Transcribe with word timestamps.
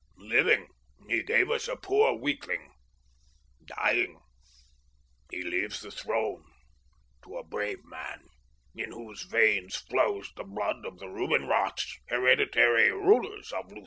Living, 0.17 0.67
he 1.07 1.21
gave 1.21 1.51
us 1.51 1.67
a 1.67 1.75
poor 1.75 2.13
weakling. 2.17 2.71
Dying, 3.65 4.19
he 5.29 5.43
leaves 5.43 5.79
the 5.81 5.91
throne 5.91 6.43
to 7.23 7.37
a 7.37 7.43
brave 7.47 7.85
man, 7.85 8.23
in 8.73 8.93
whose 8.93 9.21
veins 9.25 9.75
flows 9.75 10.31
the 10.35 10.43
blood 10.43 10.87
of 10.87 10.97
the 10.97 11.05
Rubinroths, 11.05 11.99
hereditary 12.07 12.91
rulers 12.91 13.51
of 13.51 13.65
Lutha. 13.67 13.79